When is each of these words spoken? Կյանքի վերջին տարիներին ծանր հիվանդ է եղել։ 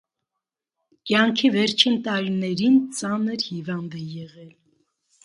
Կյանքի 1.09 1.51
վերջին 1.55 1.99
տարիներին 2.07 2.79
ծանր 3.01 3.45
հիվանդ 3.51 3.95
է 4.01 4.07
եղել։ 4.15 4.49